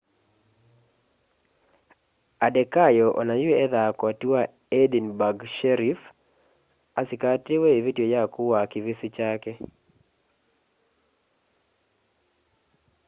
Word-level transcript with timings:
adekoya 2.45 3.05
onayũ 3.19 3.51
ethaa 3.63 3.89
koti 3.99 4.25
wa 4.33 4.43
edinburgh 4.81 5.41
sheriff 5.55 6.01
asĩkatĩwe 6.99 7.67
ĩvĩtyo 7.79 8.05
ya 8.13 8.21
kũũa 8.33 8.59
kĩvĩsĩ 8.71 9.07
kyake 9.15 9.51